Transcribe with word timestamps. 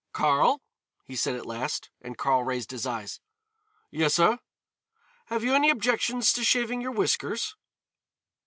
"Karl," 0.13 0.63
he 1.05 1.15
said 1.15 1.35
at 1.35 1.45
last, 1.45 1.91
and 2.01 2.17
Karl 2.17 2.43
raised 2.43 2.71
his 2.71 2.87
eyes. 2.87 3.19
"Yes, 3.91 4.15
sir." 4.15 4.39
"Have 5.27 5.43
you 5.43 5.53
any 5.53 5.69
objections 5.69 6.33
to 6.33 6.43
shaving 6.43 6.81
your 6.81 6.89
whiskers?" 6.89 7.55